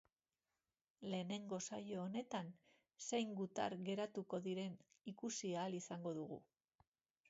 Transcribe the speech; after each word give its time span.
Lehenengo 1.11 1.59
saio 1.65 1.99
honetan, 2.05 2.49
zein 3.09 3.37
gutar 3.43 3.79
geratuko 3.91 4.43
diren 4.51 4.77
ikusi 5.17 5.57
ahal 5.63 5.83
izango 5.85 6.21
dugu. 6.23 6.47